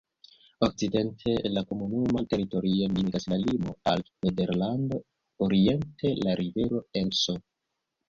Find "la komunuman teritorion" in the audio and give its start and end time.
1.57-2.97